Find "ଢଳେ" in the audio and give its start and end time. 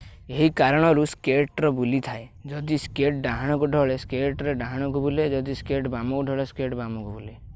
3.77-3.97, 6.31-6.49